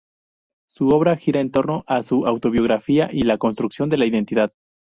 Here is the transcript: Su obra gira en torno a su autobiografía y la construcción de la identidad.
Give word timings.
Su 0.67 0.87
obra 0.87 1.15
gira 1.15 1.41
en 1.41 1.51
torno 1.51 1.83
a 1.85 2.01
su 2.01 2.25
autobiografía 2.25 3.07
y 3.13 3.21
la 3.21 3.37
construcción 3.37 3.87
de 3.87 3.97
la 3.99 4.07
identidad. 4.07 4.51